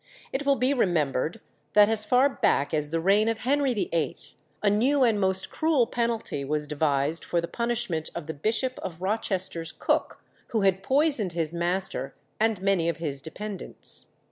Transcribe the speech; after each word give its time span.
It 0.33 0.47
will 0.47 0.55
be 0.55 0.73
remembered 0.73 1.41
that 1.73 1.87
as 1.87 2.05
far 2.05 2.27
back 2.27 2.73
as 2.73 2.89
the 2.89 2.99
reign 2.99 3.27
of 3.27 3.37
Henry 3.37 3.71
VIII. 3.75 4.17
a 4.63 4.67
new 4.71 5.03
and 5.03 5.19
most 5.21 5.51
cruel 5.51 5.85
penalty 5.85 6.43
was 6.43 6.67
devised 6.67 7.23
for 7.23 7.39
the 7.39 7.47
punishment 7.47 8.09
of 8.15 8.25
the 8.25 8.33
Bishop 8.33 8.79
of 8.79 9.03
Rochester's 9.03 9.71
cook, 9.71 10.23
who 10.47 10.61
had 10.61 10.81
poisoned 10.81 11.33
his 11.33 11.53
master 11.53 12.15
and 12.39 12.63
many 12.63 12.89
of 12.89 12.97
his 12.97 13.21
dependents. 13.21 14.07